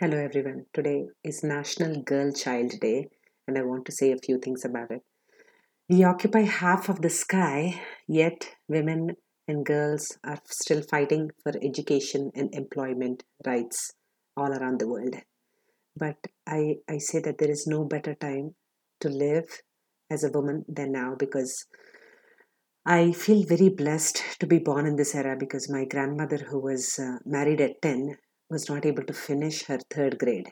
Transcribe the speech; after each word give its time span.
Hello, 0.00 0.16
everyone. 0.16 0.66
Today 0.72 1.08
is 1.24 1.42
National 1.42 2.02
Girl 2.02 2.30
Child 2.30 2.74
Day, 2.80 3.08
and 3.48 3.58
I 3.58 3.62
want 3.62 3.84
to 3.86 3.90
say 3.90 4.12
a 4.12 4.16
few 4.16 4.38
things 4.38 4.64
about 4.64 4.92
it. 4.92 5.02
We 5.88 6.04
occupy 6.04 6.42
half 6.42 6.88
of 6.88 7.02
the 7.02 7.10
sky, 7.10 7.82
yet 8.06 8.48
women 8.68 9.16
and 9.48 9.66
girls 9.66 10.16
are 10.22 10.38
still 10.44 10.82
fighting 10.82 11.32
for 11.42 11.52
education 11.60 12.30
and 12.36 12.54
employment 12.54 13.24
rights 13.44 13.94
all 14.36 14.52
around 14.52 14.78
the 14.78 14.86
world. 14.86 15.16
But 15.96 16.28
I, 16.46 16.76
I 16.88 16.98
say 16.98 17.18
that 17.22 17.38
there 17.38 17.50
is 17.50 17.66
no 17.66 17.84
better 17.84 18.14
time 18.14 18.54
to 19.00 19.08
live 19.08 19.62
as 20.08 20.22
a 20.22 20.30
woman 20.30 20.64
than 20.68 20.92
now 20.92 21.16
because 21.18 21.66
I 22.86 23.10
feel 23.10 23.42
very 23.42 23.68
blessed 23.68 24.22
to 24.38 24.46
be 24.46 24.60
born 24.60 24.86
in 24.86 24.94
this 24.94 25.16
era 25.16 25.36
because 25.36 25.68
my 25.68 25.86
grandmother, 25.86 26.36
who 26.36 26.60
was 26.60 27.00
uh, 27.00 27.18
married 27.26 27.60
at 27.60 27.82
10, 27.82 28.16
was 28.50 28.68
not 28.68 28.86
able 28.86 29.04
to 29.04 29.12
finish 29.12 29.64
her 29.64 29.78
third 29.90 30.18
grade. 30.18 30.50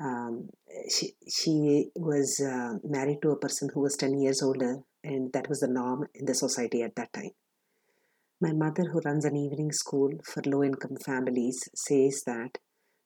Um, 0.00 0.48
she, 0.90 1.12
she 1.28 1.90
was 1.94 2.40
uh, 2.40 2.78
married 2.82 3.22
to 3.22 3.30
a 3.30 3.38
person 3.38 3.68
who 3.72 3.80
was 3.80 3.96
10 3.96 4.18
years 4.20 4.42
older, 4.42 4.78
and 5.04 5.32
that 5.32 5.48
was 5.48 5.60
the 5.60 5.68
norm 5.68 6.08
in 6.14 6.26
the 6.26 6.34
society 6.34 6.82
at 6.82 6.96
that 6.96 7.12
time. 7.12 7.30
My 8.40 8.52
mother, 8.52 8.84
who 8.90 9.00
runs 9.04 9.24
an 9.24 9.36
evening 9.36 9.70
school 9.70 10.10
for 10.24 10.42
low 10.44 10.64
income 10.64 10.96
families, 11.04 11.68
says 11.76 12.22
that 12.26 12.58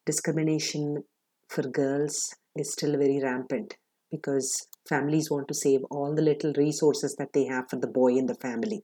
discrimination 0.06 1.04
for 1.48 1.62
girls 1.62 2.34
is 2.56 2.72
still 2.72 2.92
very 2.92 3.20
rampant 3.22 3.76
because 4.10 4.66
families 4.88 5.30
want 5.30 5.48
to 5.48 5.54
save 5.54 5.80
all 5.90 6.14
the 6.14 6.22
little 6.22 6.52
resources 6.56 7.16
that 7.18 7.32
they 7.34 7.44
have 7.44 7.68
for 7.68 7.76
the 7.76 7.86
boy 7.86 8.14
in 8.14 8.26
the 8.26 8.34
family. 8.36 8.82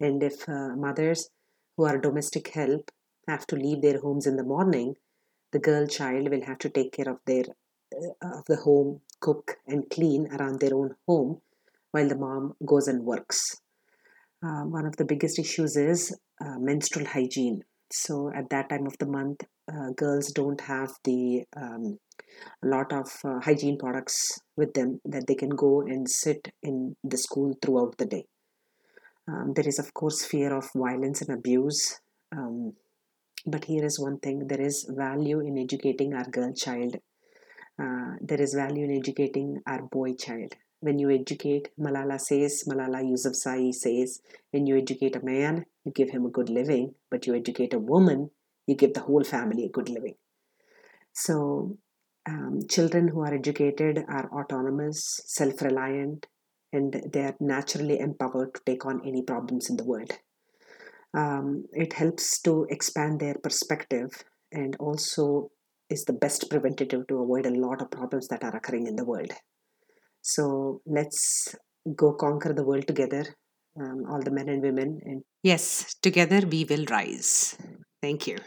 And 0.00 0.22
if 0.22 0.48
uh, 0.48 0.74
mothers 0.76 1.28
who 1.76 1.84
are 1.84 1.98
domestic 1.98 2.48
help 2.48 2.90
have 3.26 3.46
to 3.48 3.56
leave 3.56 3.82
their 3.82 4.00
homes 4.00 4.26
in 4.26 4.36
the 4.36 4.44
morning, 4.44 4.96
the 5.52 5.58
girl 5.58 5.86
child 5.86 6.28
will 6.30 6.44
have 6.44 6.58
to 6.58 6.68
take 6.68 6.92
care 6.92 7.08
of 7.08 7.18
their 7.26 7.44
uh, 7.94 8.38
of 8.38 8.44
the 8.46 8.56
home, 8.56 9.00
cook 9.20 9.56
and 9.66 9.88
clean 9.90 10.28
around 10.32 10.60
their 10.60 10.74
own 10.74 10.94
home, 11.06 11.40
while 11.92 12.08
the 12.08 12.16
mom 12.16 12.54
goes 12.64 12.88
and 12.88 13.04
works. 13.04 13.60
Uh, 14.42 14.62
one 14.62 14.86
of 14.86 14.96
the 14.96 15.04
biggest 15.04 15.38
issues 15.38 15.76
is 15.76 16.16
uh, 16.44 16.58
menstrual 16.58 17.06
hygiene. 17.06 17.62
So 17.90 18.32
at 18.34 18.50
that 18.50 18.68
time 18.68 18.86
of 18.86 18.98
the 18.98 19.06
month, 19.06 19.42
uh, 19.72 19.90
girls 19.96 20.32
don't 20.32 20.60
have 20.62 20.90
the 21.04 21.44
um, 21.56 21.98
a 22.62 22.66
lot 22.66 22.92
of 22.92 23.10
uh, 23.24 23.40
hygiene 23.40 23.78
products 23.78 24.40
with 24.56 24.74
them 24.74 25.00
that 25.04 25.26
they 25.26 25.34
can 25.34 25.50
go 25.50 25.80
and 25.80 26.08
sit 26.08 26.52
in 26.62 26.96
the 27.02 27.16
school 27.16 27.56
throughout 27.62 27.96
the 27.98 28.06
day. 28.06 28.26
Um, 29.28 29.52
there 29.54 29.66
is, 29.66 29.78
of 29.78 29.92
course, 29.94 30.24
fear 30.24 30.54
of 30.54 30.70
violence 30.74 31.22
and 31.22 31.36
abuse. 31.36 32.00
Um, 32.32 32.74
but 33.46 33.64
here 33.64 33.84
is 33.84 33.98
one 34.00 34.18
thing 34.18 34.46
there 34.48 34.60
is 34.60 34.84
value 34.88 35.40
in 35.40 35.56
educating 35.56 36.14
our 36.14 36.28
girl 36.28 36.52
child, 36.52 36.96
uh, 37.80 38.12
there 38.20 38.40
is 38.40 38.54
value 38.54 38.84
in 38.84 38.96
educating 38.96 39.60
our 39.66 39.82
boy 39.82 40.14
child. 40.14 40.54
When 40.80 40.98
you 40.98 41.10
educate, 41.10 41.68
Malala 41.80 42.20
says, 42.20 42.64
Malala 42.68 43.02
Yousafzai 43.02 43.74
says, 43.74 44.20
when 44.50 44.66
you 44.66 44.76
educate 44.76 45.16
a 45.16 45.24
man, 45.24 45.64
you 45.84 45.92
give 45.92 46.10
him 46.10 46.26
a 46.26 46.30
good 46.30 46.48
living, 46.48 46.94
but 47.10 47.26
you 47.26 47.34
educate 47.34 47.72
a 47.72 47.78
woman, 47.78 48.30
you 48.66 48.74
give 48.74 48.94
the 48.94 49.00
whole 49.00 49.24
family 49.24 49.64
a 49.64 49.70
good 49.70 49.88
living. 49.88 50.14
So, 51.12 51.78
um, 52.28 52.60
children 52.68 53.08
who 53.08 53.20
are 53.20 53.32
educated 53.34 54.04
are 54.08 54.28
autonomous, 54.32 55.20
self 55.24 55.62
reliant, 55.62 56.26
and 56.72 56.92
they 57.12 57.20
are 57.20 57.36
naturally 57.40 57.98
empowered 58.00 58.54
to 58.54 58.60
take 58.66 58.84
on 58.84 59.00
any 59.06 59.22
problems 59.22 59.70
in 59.70 59.76
the 59.76 59.84
world. 59.84 60.10
Um, 61.14 61.64
it 61.72 61.92
helps 61.92 62.40
to 62.42 62.66
expand 62.70 63.20
their 63.20 63.34
perspective 63.42 64.10
and 64.52 64.76
also 64.78 65.50
is 65.88 66.04
the 66.04 66.12
best 66.12 66.50
preventative 66.50 67.06
to 67.08 67.22
avoid 67.22 67.46
a 67.46 67.50
lot 67.50 67.80
of 67.80 67.90
problems 67.90 68.28
that 68.28 68.42
are 68.42 68.56
occurring 68.56 68.86
in 68.86 68.96
the 68.96 69.04
world. 69.04 69.32
So 70.22 70.82
let's 70.86 71.54
go 71.94 72.14
conquer 72.14 72.52
the 72.52 72.64
world 72.64 72.86
together, 72.86 73.24
um, 73.80 74.04
all 74.10 74.20
the 74.20 74.32
men 74.32 74.48
and 74.48 74.62
women. 74.62 75.00
And 75.04 75.22
yes, 75.42 75.94
together 76.02 76.42
we 76.46 76.64
will 76.64 76.84
rise. 76.90 77.56
Thank 78.02 78.26
you. 78.26 78.38